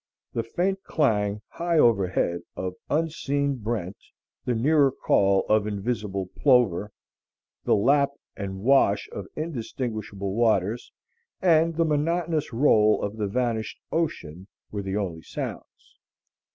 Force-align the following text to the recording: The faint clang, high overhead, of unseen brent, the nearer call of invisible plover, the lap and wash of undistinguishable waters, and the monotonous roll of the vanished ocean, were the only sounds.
The 0.33 0.41
faint 0.41 0.81
clang, 0.83 1.43
high 1.49 1.77
overhead, 1.77 2.41
of 2.55 2.73
unseen 2.89 3.57
brent, 3.57 3.97
the 4.45 4.55
nearer 4.55 4.91
call 4.91 5.45
of 5.47 5.67
invisible 5.67 6.27
plover, 6.39 6.91
the 7.65 7.75
lap 7.75 8.09
and 8.35 8.61
wash 8.61 9.07
of 9.11 9.27
undistinguishable 9.37 10.33
waters, 10.33 10.91
and 11.39 11.75
the 11.75 11.85
monotonous 11.85 12.51
roll 12.51 12.99
of 13.03 13.17
the 13.17 13.27
vanished 13.27 13.77
ocean, 13.91 14.47
were 14.71 14.81
the 14.81 14.97
only 14.97 15.21
sounds. 15.21 15.99